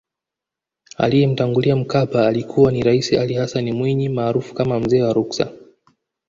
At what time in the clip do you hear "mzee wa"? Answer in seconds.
4.79-5.13